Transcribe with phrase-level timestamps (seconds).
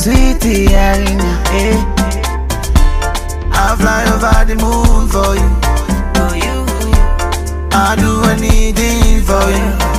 [0.00, 1.76] sweetie, Arina, eh.
[3.52, 5.50] I'll fly over the moon for you.
[7.72, 9.89] I'll do anything for you.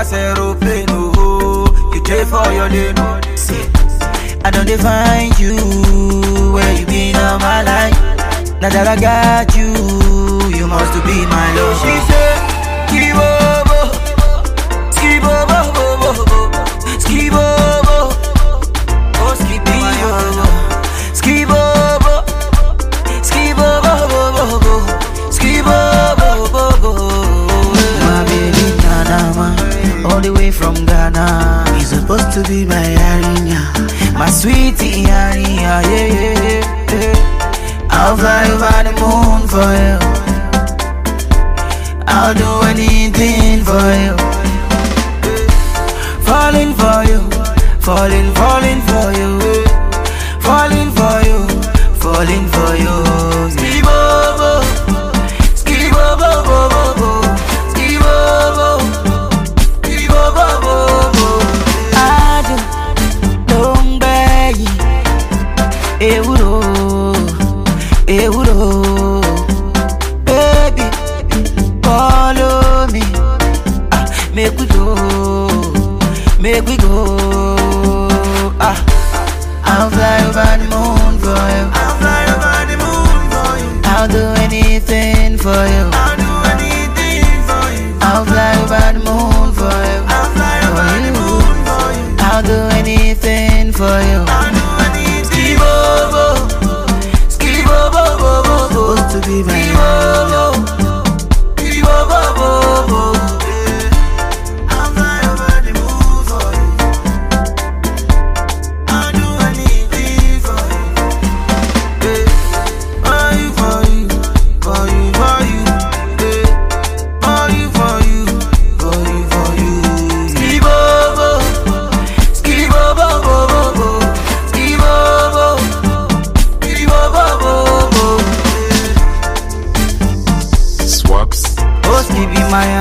[0.00, 3.20] You aeroplane, oh, you pay for your no.
[3.36, 3.68] See,
[4.42, 5.54] I don't define you
[6.54, 7.92] where you been all my life.
[8.62, 9.68] Now that I got you,
[10.56, 11.76] you must be my love.
[11.82, 12.29] She said,
[32.42, 32.74] to be my
[33.10, 33.62] Arinya,
[34.14, 37.90] my sweetie Arinya, yeah, yeah, yeah.
[37.90, 39.98] I'll fly over the moon for you.
[42.06, 44.14] I'll do anything for you.
[46.28, 47.20] Falling for you,
[47.80, 49.30] falling, falling for you,
[50.40, 51.38] falling for you,
[52.04, 52.96] falling for you.
[53.50, 53.69] Skibobo,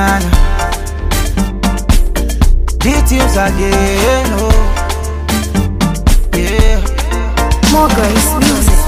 [0.09, 0.31] Stevie Mayana.
[2.79, 4.57] Details again, oh.
[6.33, 6.79] Yeah.
[7.71, 8.79] More Grace Music.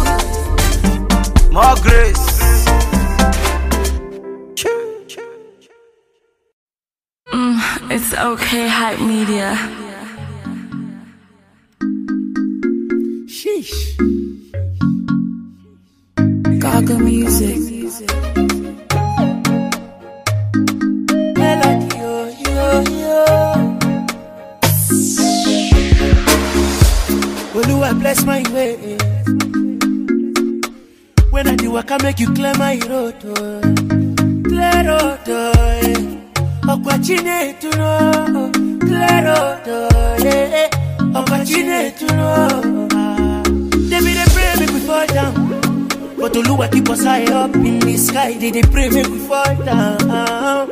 [1.52, 2.28] More grace.
[7.34, 9.58] Mm, it's okay, hype media.
[13.28, 13.74] Sheesh.
[16.60, 17.71] Gaga music.
[28.00, 28.76] Bless my way.
[31.30, 33.16] When I do I make you clear my road.
[33.24, 33.62] Oh.
[34.48, 36.72] Clear road, oh, yeah.
[36.72, 38.52] Okwa chine tu no.
[38.80, 40.70] Clear road, oh, yeah.
[41.18, 42.88] Okwa chine tu no.
[42.94, 43.44] Ah.
[43.46, 45.34] They be dey pray we fall down.
[46.18, 48.34] But Oluwa keep us high up in the sky.
[48.34, 50.70] They dey pray we fall down.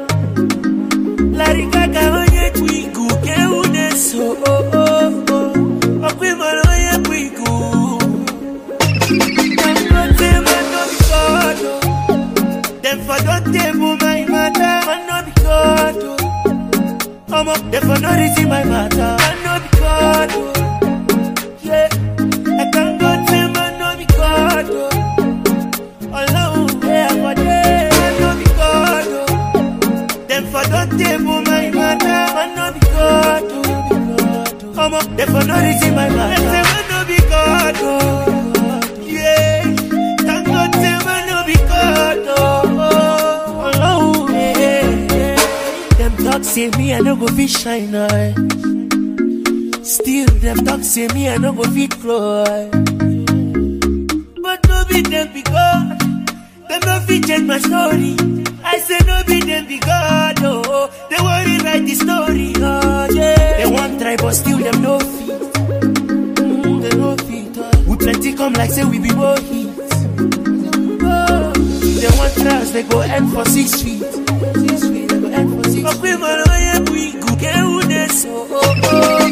[1.37, 4.78] Larry Gaga onye twigu ke une so oh oh oh.
[13.09, 14.73] For don table my matter.
[14.87, 16.17] Man no be God oh.
[17.37, 19.11] Omo, dem for no reason my matter.
[19.21, 20.53] Man no be God oh.
[21.63, 21.87] Yeah,
[22.61, 24.89] I thank God say man no be God oh.
[26.19, 27.57] Ọlọ́run wẹ́ àkọ́dé.
[27.99, 29.25] Man no be God oh.
[30.29, 34.81] Them for don't table my matter, man no be God, oh.
[34.83, 36.41] Omo, them for no reason my matter.
[36.41, 38.28] Them say man no be God, oh.
[46.59, 48.33] Say me I no go fit shine, eye.
[49.81, 52.69] Still them talk say me I no go fit fly.
[54.43, 55.99] But no be them be God.
[56.67, 58.13] Them no fit change my story.
[58.71, 60.91] I say no be them be God, oh.
[61.09, 63.57] They worry write the story, oh yeah.
[63.59, 65.41] They want try but still them no fit.
[66.43, 67.57] Mm, they no fit.
[67.57, 67.83] Oh.
[67.87, 69.69] We plenty come like say we be more heat.
[71.01, 71.53] Oh,
[72.01, 74.03] they want trials, they go end for six feet.
[74.03, 74.98] Six feet.
[75.79, 79.29] I'm not puis goûter ou des so oh oh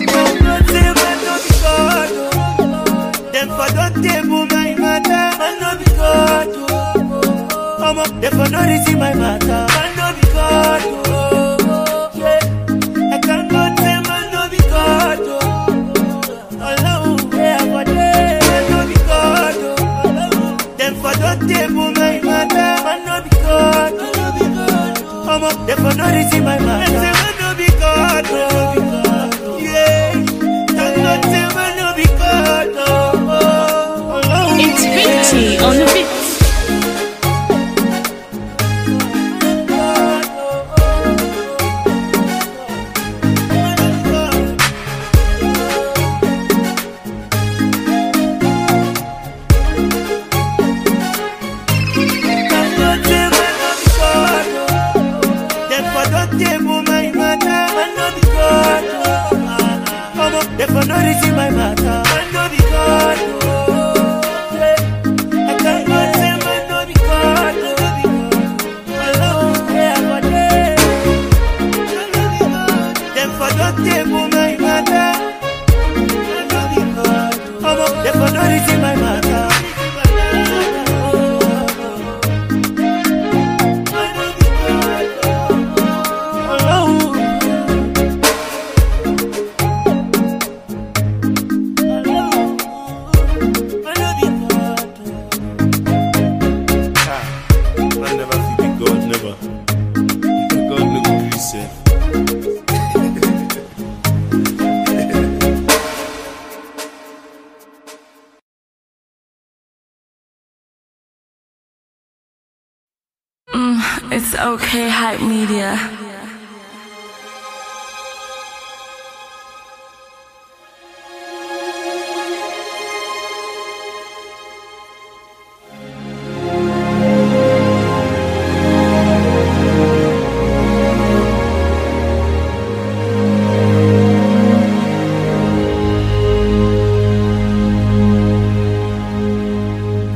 [114.39, 115.75] Okay, hype media.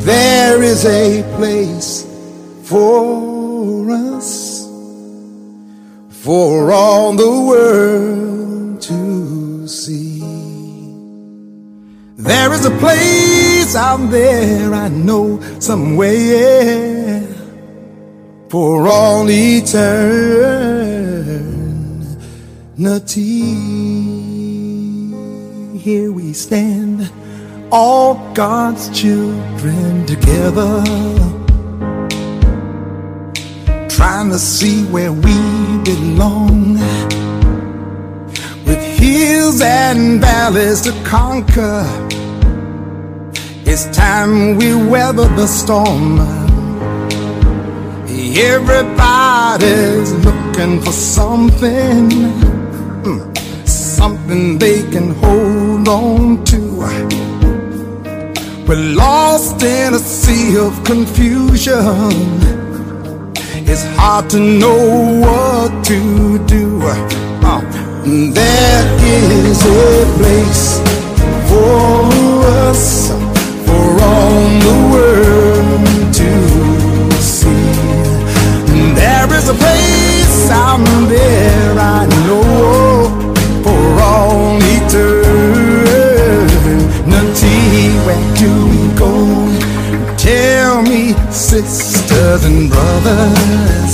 [0.06, 2.06] There is a place
[2.64, 3.41] for
[3.94, 4.68] us,
[6.10, 10.20] for all the world to see.
[12.18, 17.24] There is a place out there, I know, somewhere,
[18.50, 19.82] for all eternity.
[25.80, 27.10] Here we stand
[27.72, 30.84] all God's children together,
[34.02, 35.38] trying to see where we
[35.84, 36.74] belong.
[38.66, 41.86] With hills and valleys to conquer,
[43.64, 46.20] it's time we weather the storm.
[48.54, 52.10] Everybody's looking for something,
[53.06, 53.38] mm,
[53.68, 56.62] something they can hold on to.
[58.68, 62.61] We're lost in a sea of confusion.
[63.74, 66.82] It's hard to know what to do.
[66.84, 67.62] Uh,
[68.04, 70.80] there is a place
[71.48, 72.04] for
[72.68, 73.12] us,
[73.66, 75.88] for all the world
[76.20, 76.32] to
[77.22, 77.72] see.
[78.94, 83.08] There is a place out there I know
[83.64, 84.60] for all
[90.22, 93.94] Tell me, sisters and brothers,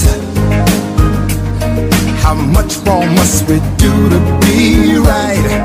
[2.22, 5.64] how much more must we do to be right?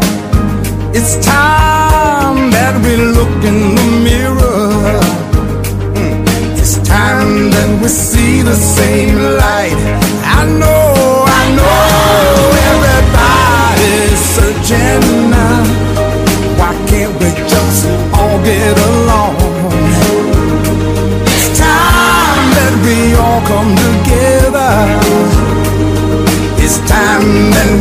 [0.94, 5.02] It's time that we look in the mirror.
[5.96, 6.60] Hmm.
[6.60, 9.51] It's time that we see the same light.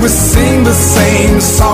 [0.01, 1.70] We sing the same song.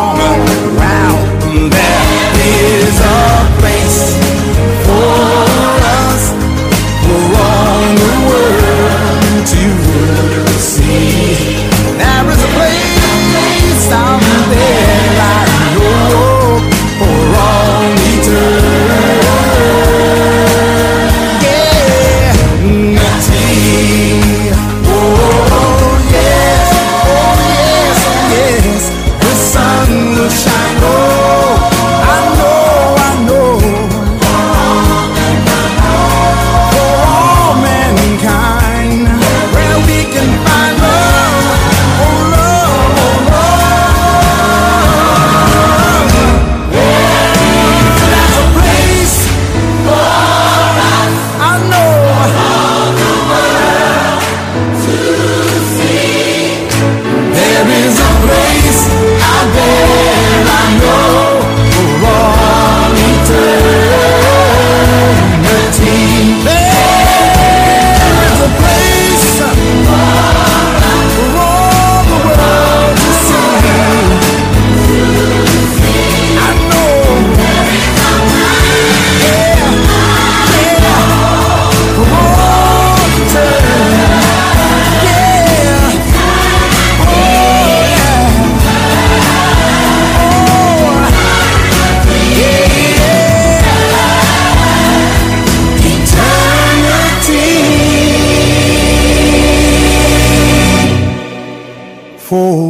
[102.27, 102.66] For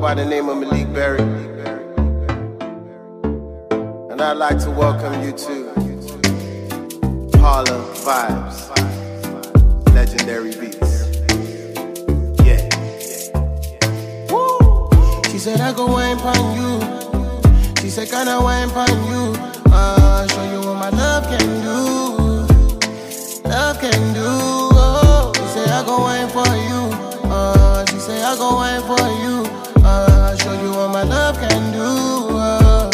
[0.00, 1.20] by the name of Malik Berry.
[4.10, 5.68] And I'd like to welcome you to
[7.38, 8.68] Harlem Vibes,
[9.94, 11.08] Legendary Beats.
[12.44, 12.68] Yeah.
[14.30, 14.88] Woo!
[15.30, 16.80] She said, I go wine pon you.
[17.80, 19.34] She said, Can I wine pon you?
[19.72, 22.46] Uh, show you what my love can do.
[23.48, 24.24] Love can do.
[24.24, 26.92] Oh, she say I go wine for you.
[27.28, 29.47] Uh, she say I go wine for you.
[30.68, 32.36] You what my love can do.
[32.36, 32.90] Uh,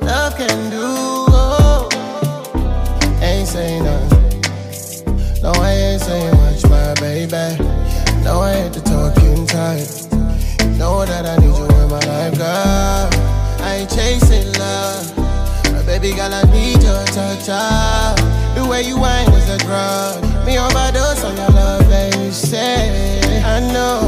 [0.00, 0.82] love can do.
[0.82, 1.88] Oh,
[3.22, 4.42] ain't saying nothing.
[5.40, 7.62] No, I ain't saying much, my baby.
[8.24, 9.86] No, I ain't the talking type.
[10.76, 13.08] Know that I need you in my life, girl.
[13.62, 15.14] I ain't chasing love.
[15.70, 17.46] But baby girl, I need your touch.
[17.48, 18.16] Ah.
[18.56, 20.20] The way you whine is a drug.
[20.44, 24.03] Me overdose on your love, and you say, I know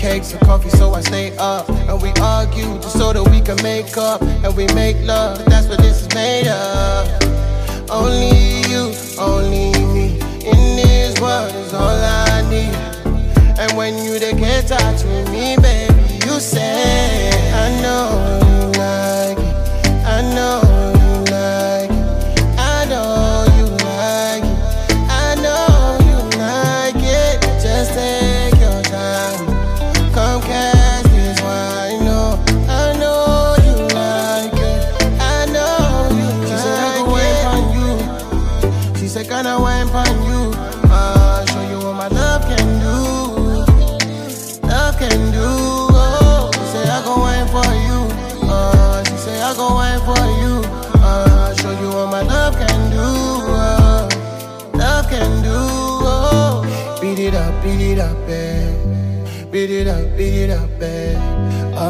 [0.00, 1.68] Pancakes or coffee, so I stay up.
[1.68, 4.22] And we argue just so that we can make up.
[4.22, 7.06] And we make love, that's what this is made of.
[7.90, 10.14] Only you, only me.
[10.40, 12.74] In this world is all I need.
[13.58, 15.92] And when you they get touch me, baby,
[16.24, 18.39] you say, I know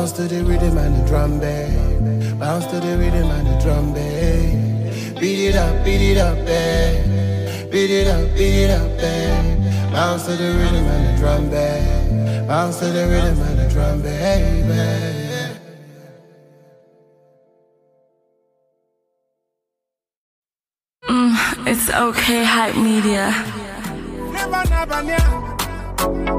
[0.00, 2.38] Bounce to the rhythm and the drum, babe.
[2.38, 5.20] Bounce to the rhythm and the drum, babe.
[5.20, 7.70] Beat it up, beat it up, babe.
[7.70, 9.92] Beat it up, beat it up, babe.
[9.92, 12.48] Bounce to the rhythm and the drum, babe.
[12.48, 15.58] Bounce to the rhythm and the drum, baby.
[21.10, 23.34] Mm, it's okay, hype media.
[24.32, 25.49] Never, never, never.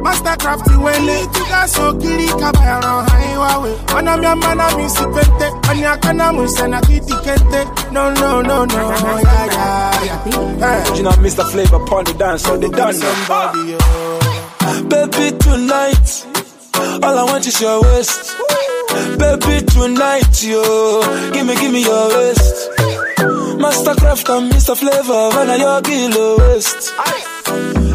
[0.04, 6.48] Masterkraft wele tuga so kiri kabayaro haiwawe Mana mi amana mi sipete Ani akana mu
[6.48, 8.90] sena kiti kente No no no no
[9.24, 11.46] yeah yeah yeah Hey You know, Mr.
[11.52, 13.78] Flavor upon the dance, so they done somebody
[14.90, 16.26] Baby, tonight,
[17.04, 18.34] all I want is your waist.
[19.18, 21.02] Baby, tonight, yo,
[21.34, 22.70] give me, give me your waist.
[23.60, 24.76] Masterkraft and Mr.
[24.78, 26.94] Flavor, when I your kilo waist.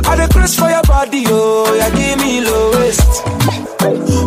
[0.09, 3.23] I the craze for your body, yo, yeah, give me low waist.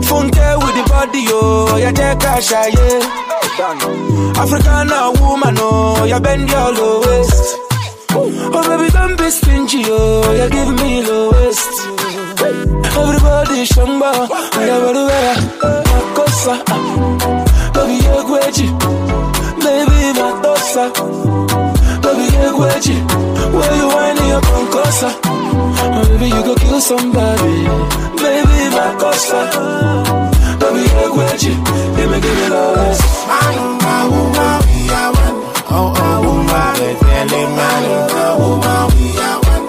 [0.08, 4.36] Funke with the body, yo, yeah, take a shy, yeah.
[4.40, 4.90] African
[5.22, 7.56] woman, oh, yeah, bend your low waist.
[8.12, 11.74] Oh baby, don't be stingy, oh, you give me the waist.
[13.00, 14.12] Everybody shamba,
[14.58, 15.36] everywhere,
[15.90, 16.56] makosa.
[17.74, 18.68] Baby, you gweji,
[19.64, 20.84] baby, matosa.
[22.02, 22.96] Baby, you gweji,
[23.54, 25.10] where you whining your concosa.
[26.20, 27.64] Baby, you go kill somebody.
[28.20, 29.32] Baby, my cause
[30.60, 31.56] Baby, I wedge you.
[31.96, 33.00] Give me, give me love.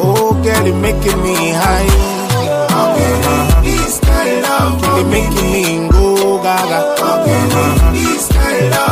[0.02, 1.86] Oh, girl, you making me high.
[3.62, 4.00] This
[5.06, 6.80] making me go gaga.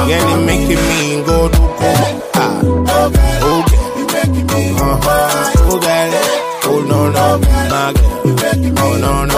[0.07, 1.51] Yeah, making me go
[2.35, 2.63] ah,
[4.15, 4.79] making me.
[4.79, 5.81] Oh, uh-huh.
[5.81, 6.48] girl
[7.43, 8.79] love, my girl.
[8.79, 9.35] Oh no no.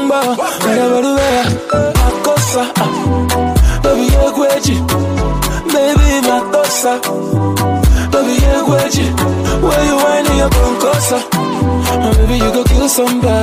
[0.05, 0.19] Mba,
[0.74, 1.29] ndabaruwa,
[2.07, 2.63] akosa,
[3.84, 4.75] baby yekweji,
[5.74, 6.93] baby matosa,
[8.12, 9.05] baby yekweji,
[9.63, 13.35] where you whining your concosa, oh baby you go kill somebody.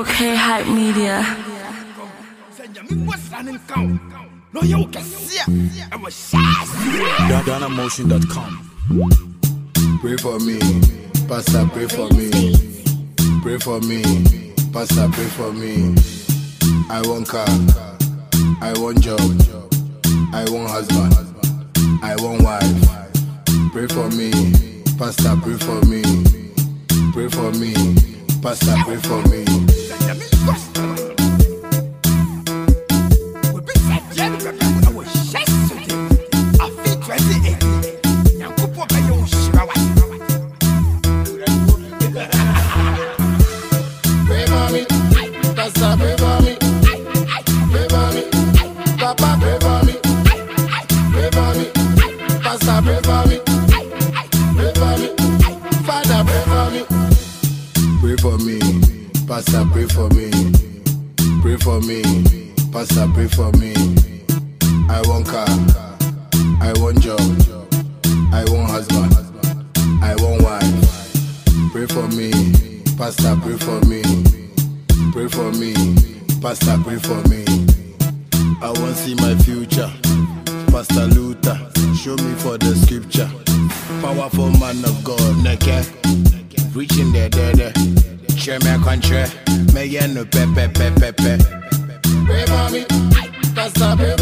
[0.00, 1.20] Okay, hype media.
[4.54, 4.62] No,
[10.00, 10.58] Pray for me,
[11.28, 11.66] Pastor.
[11.74, 12.30] Pray for me.
[13.42, 14.02] Pray for me,
[14.72, 15.06] Pastor.
[15.12, 15.94] Pray for me.
[16.88, 17.46] I want car.
[18.62, 19.20] I want job.
[20.32, 21.12] I want husband.
[22.02, 23.72] I want wife.
[23.72, 24.32] Pray for me,
[24.96, 25.36] Pastor.
[25.42, 26.02] Pray for me.
[27.12, 27.74] Pray for me,
[28.40, 28.74] Pastor.
[28.86, 29.79] Pray for me.
[30.46, 31.09] Yes.
[93.60, 94.19] nunca sabe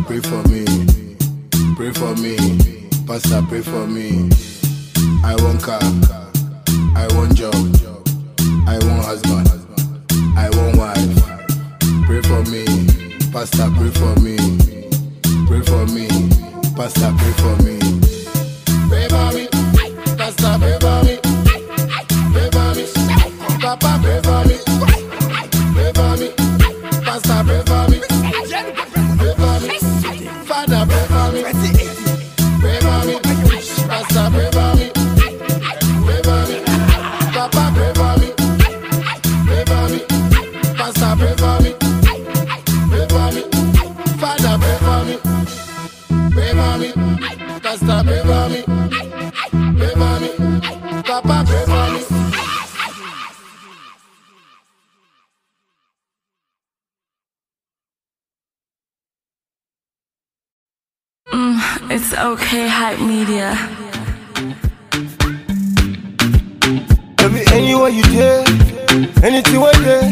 [0.00, 0.64] Pastor, pray for me.
[1.76, 2.36] Pray for me.
[3.06, 4.30] Pastor, pray for me.
[5.22, 5.80] I want car.
[6.96, 7.54] I want job.
[8.66, 9.48] I want husband.
[10.36, 12.06] I want wife.
[12.06, 12.64] Pray for me.
[13.32, 14.36] Pastor, pray for me.
[15.46, 16.08] Pray for me.
[16.76, 17.89] Pastor, pray for me.
[61.92, 63.50] It's okay, hype media.
[67.16, 68.44] Tell me anywhere you there,
[69.24, 70.06] anything where there.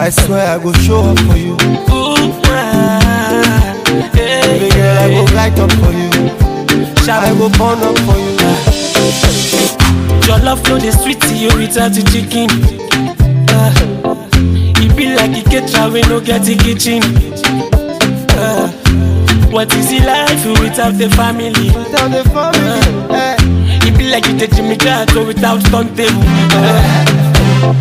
[0.00, 1.56] I swear I go show up for you.
[4.16, 6.08] Baby girl, I go light up for you.
[7.10, 8.32] I go burn up for you.
[10.26, 12.48] Your love flow the sweet to you without the chicken.
[13.50, 13.72] Uh,
[14.80, 17.02] it be like a caterer we no get a kitchen.
[18.30, 18.72] Uh,
[19.50, 21.68] what is the life without the family?
[21.74, 22.80] Without the family,
[23.14, 23.36] eh.
[23.86, 26.22] It be like you take Jimmy Jato without table.
[26.52, 27.74] Uh,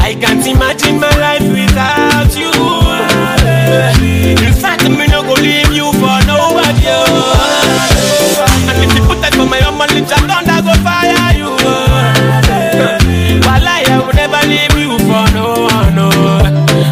[0.00, 2.50] I can't imagine my life without you.
[2.50, 6.86] uh, In fact, me no go leave you for nobody.
[6.88, 8.46] uh.
[8.68, 11.50] And if you put that for my own money, just thunder go fire you.
[11.62, 12.98] uh.
[13.46, 15.94] While I will never leave you for no one.
[15.94, 16.08] No.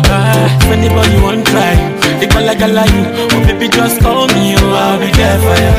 [0.09, 1.36] Uh, anybody want
[2.16, 3.05] try, they gala gala you.
[3.33, 4.55] Oh baby, just call me.
[4.59, 5.72] Oh, I'll be there for you.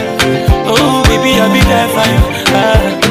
[0.70, 2.22] Oh baby, I'll be there for you.
[2.54, 3.04] Uh,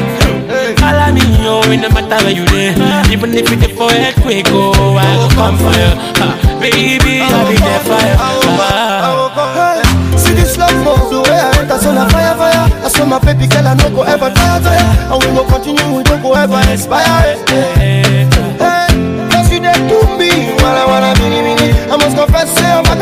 [0.79, 2.73] Follow me, yo, in no matter where you there.
[3.11, 5.91] Even if it's for earthquake, oh, I go come for you.
[6.23, 8.15] Uh, baby, I'll be there for you.
[8.59, 9.83] Uh,
[10.17, 12.67] See this love move, the way I enter, so na fire, fire.
[12.83, 15.13] I saw my baby girl, I no go ever tire, tire.
[15.13, 17.37] And we go continue, we don't go ever expire.
[17.77, 17.96] Hey,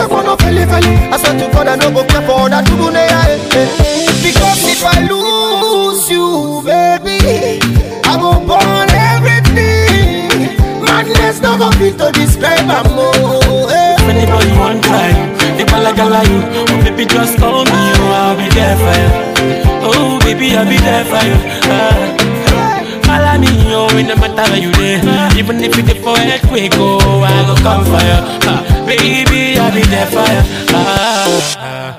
[0.06, 0.94] I'm for no feli feli.
[1.12, 4.06] I swear to God, I no go care for that do hey, hey.
[4.22, 7.58] Because if I lose you, baby,
[8.06, 10.54] I go burn everything.
[10.86, 13.66] Madness no go fit to describe am oh.
[13.66, 13.98] Hey.
[13.98, 15.10] if anybody want try,
[15.58, 16.38] they gala gala you.
[16.54, 19.10] Oh baby, just call me, oh, I'll be there for you.
[19.90, 21.38] Oh baby, I'll be there for you.
[21.66, 22.25] Uh,
[23.16, 25.00] Follow me, yo, in no matter where you there.
[25.40, 28.20] Even if it's for earthquake, oh, I go come for you.
[28.44, 30.44] Uh, baby, I'll be there for you.
[30.76, 31.96] Uh, uh,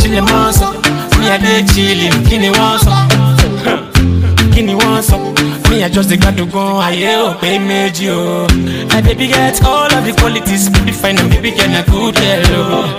[0.00, 0.72] chillin' monster,
[1.20, 5.34] me a dey chillin', kini want some, kini want some.
[5.68, 8.46] Me I just got to go, aye oh, pay meji oh.
[8.88, 12.42] My baby get all of the qualities, baby fine and baby girl a good girl
[12.72, 12.98] oh.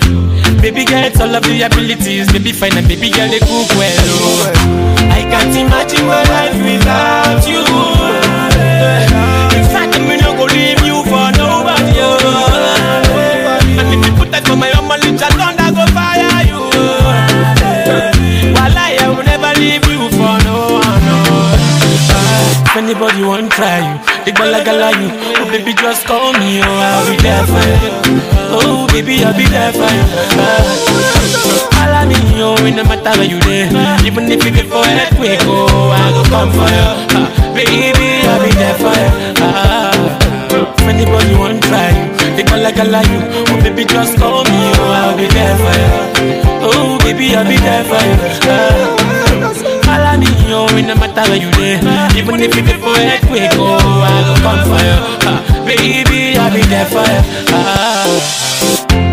[0.62, 4.52] Baby get all of the abilities, baby fine and baby girl they cook well oh.
[5.10, 7.64] I can't imagine my life without you.
[9.56, 13.10] In fact, me no go leave you for nobody oh.
[13.80, 14.70] And if put for my
[22.80, 25.10] anybody want try you, they gala gala you.
[25.38, 27.92] Oh baby, just call me, oh I'll be there for you.
[28.56, 30.06] Oh baby, I'll be there for you.
[30.40, 30.64] Ah,
[31.76, 33.68] follow me, oh it no matter where you there.
[34.08, 36.90] Even if it's for earthquake, oh I go come for you.
[37.20, 39.12] Ah, baby, I'll be there for you.
[40.60, 43.20] If anybody want try you, they gala gala you.
[43.52, 45.92] Oh baby, just call me, oh I'll be there for you.
[46.64, 48.16] Oh baby, I'll be there for you.
[48.48, 51.82] Ah, Follow me, yo, it no matter where you there.
[52.16, 54.98] Even if it's for earthquake, oh, I go come for you.
[55.26, 57.22] Ah, baby, I'll be there for you.
[57.50, 59.09] Ah,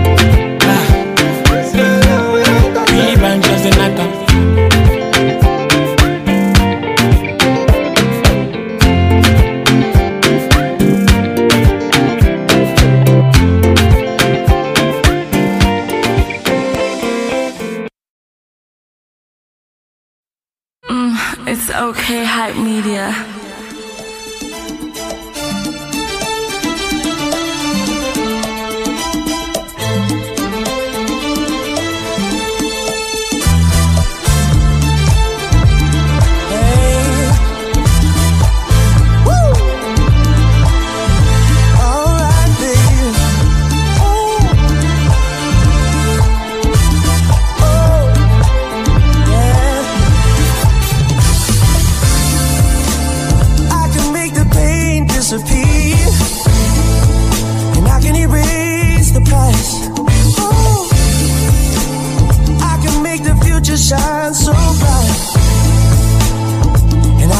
[21.87, 23.46] okay, hype media.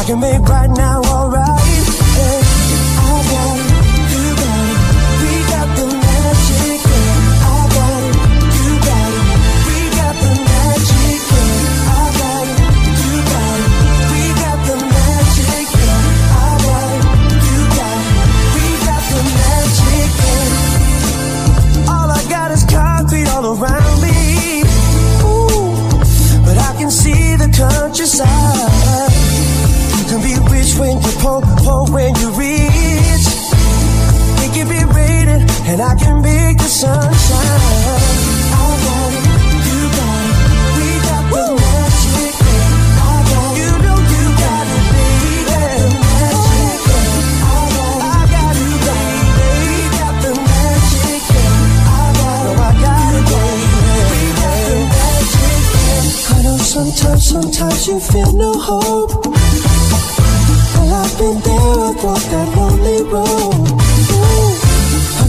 [0.07, 1.06] Can make right now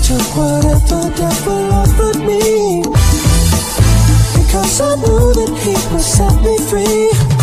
[0.09, 2.81] took whatever devil offered me.
[4.39, 7.38] Because I knew that he would set me free.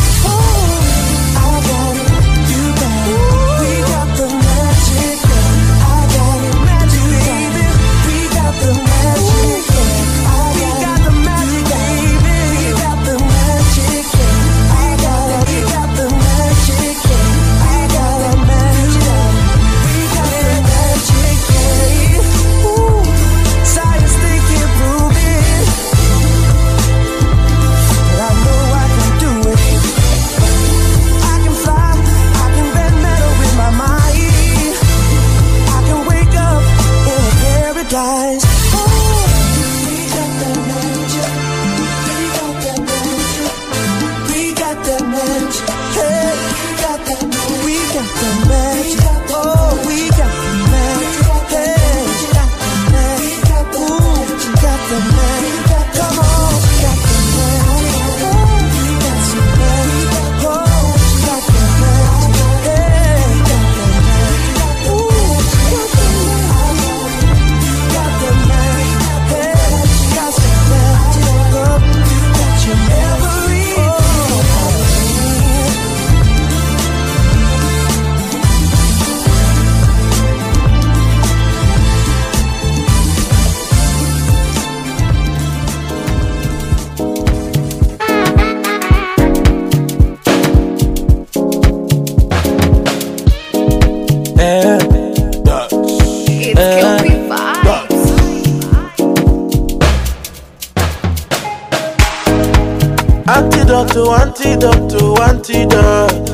[103.35, 106.25] Antidote, antidote, to antidote.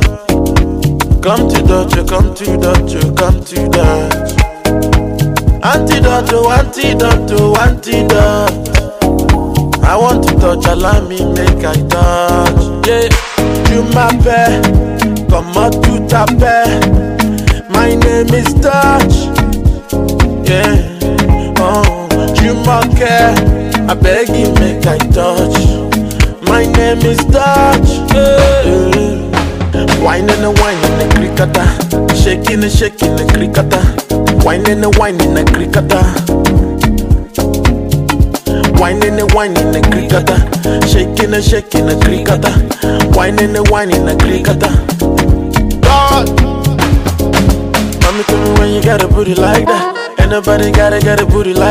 [1.23, 4.33] Come to Dutch, come to Dutch, come to Dutch.
[5.63, 8.69] Antidote, antidote, antidote.
[9.83, 12.87] I want to touch, allow me make I touch.
[12.87, 13.09] Yeah,
[13.71, 14.61] you my pair,
[15.27, 16.45] come out to tape.
[17.69, 19.15] My name is Dutch.
[20.47, 20.75] Yeah,
[21.57, 22.07] oh,
[22.43, 23.33] you my care.
[23.89, 25.90] I beg you make I touch.
[26.51, 28.11] My name is Dutch.
[28.11, 30.03] Yeah.
[30.03, 31.63] Wine and a wine in the cricata.
[32.21, 33.79] Shaking and shaking the cricata.
[34.43, 36.01] Wine and a wine in the cricata.
[38.77, 40.35] Wine and a wine in the cricata.
[40.91, 42.51] Shaking and shaking the cricata.
[43.15, 44.69] Wine and a wine in the cricata.
[45.81, 46.27] God.
[48.03, 50.17] Mommy tell me when you got a booty like that.
[50.19, 51.69] Ain't nobody gotta get a booty like